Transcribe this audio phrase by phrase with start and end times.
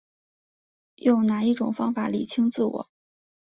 [0.95, 2.89] 用哪一种方法厘清自我